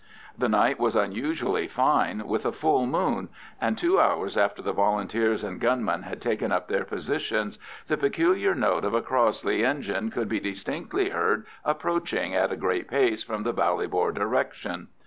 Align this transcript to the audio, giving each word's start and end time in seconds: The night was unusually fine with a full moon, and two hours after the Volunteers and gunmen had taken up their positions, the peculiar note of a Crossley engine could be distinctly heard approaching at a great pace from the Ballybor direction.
The 0.35 0.49
night 0.49 0.79
was 0.79 0.95
unusually 0.95 1.67
fine 1.67 2.25
with 2.25 2.43
a 2.47 2.51
full 2.51 2.87
moon, 2.87 3.29
and 3.61 3.77
two 3.77 3.99
hours 3.99 4.35
after 4.35 4.59
the 4.63 4.73
Volunteers 4.73 5.43
and 5.43 5.59
gunmen 5.61 6.01
had 6.01 6.19
taken 6.19 6.51
up 6.51 6.67
their 6.67 6.85
positions, 6.85 7.59
the 7.87 7.97
peculiar 7.97 8.55
note 8.55 8.83
of 8.83 8.95
a 8.95 9.01
Crossley 9.03 9.63
engine 9.63 10.09
could 10.09 10.27
be 10.27 10.39
distinctly 10.39 11.09
heard 11.09 11.45
approaching 11.63 12.33
at 12.33 12.51
a 12.51 12.55
great 12.57 12.87
pace 12.87 13.23
from 13.23 13.43
the 13.43 13.53
Ballybor 13.53 14.11
direction. 14.15 14.87